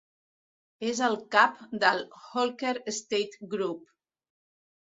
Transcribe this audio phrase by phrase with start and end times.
[0.91, 3.85] És el Cap del Holker Estate Group.